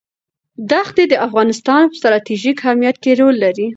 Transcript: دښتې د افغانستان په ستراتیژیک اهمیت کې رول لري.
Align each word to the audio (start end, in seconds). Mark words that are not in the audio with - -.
دښتې 0.71 1.03
د 1.09 1.13
افغانستان 1.27 1.81
په 1.87 1.95
ستراتیژیک 1.99 2.57
اهمیت 2.63 2.95
کې 3.03 3.11
رول 3.19 3.35
لري. 3.43 3.67